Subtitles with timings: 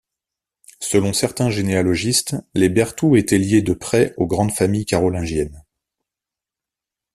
[0.79, 5.63] Selon certains généalogistes, les Berthout étaient liés de près aux grandes familles carolingiennes.